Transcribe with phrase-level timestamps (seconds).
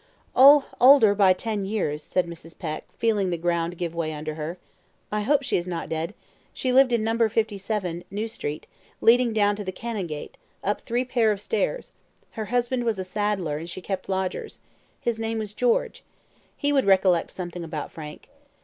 [0.35, 2.57] "Oh, older by ten years," said Mrs.
[2.57, 4.57] Peck, feeling the ground give way under her.
[5.11, 6.15] "I hope she is not dead
[6.53, 8.65] she lived in 57, New Street,
[8.99, 11.91] leading down to the Canongate, up three pair of stairs;
[12.31, 14.57] her husband was a saddler, and she kept lodgers.
[14.99, 16.03] His name was George.
[16.57, 18.27] He would recollect something about Frank.